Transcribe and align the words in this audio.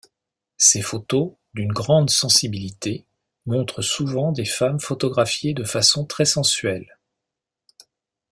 Ses 0.57 0.81
photos, 0.81 1.33
d’une 1.53 1.71
grande 1.71 2.09
sensibilité, 2.09 3.05
montrent 3.45 3.83
souvent 3.83 4.31
des 4.31 4.45
femmes 4.45 4.79
photographiées 4.79 5.53
de 5.53 5.63
façon 5.63 6.07
très 6.07 6.25
sensuelles. 6.25 6.97